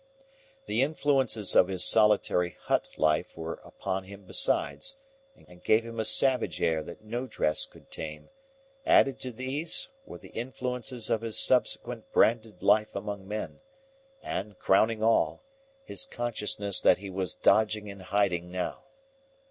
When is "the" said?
0.65-0.81, 10.17-10.29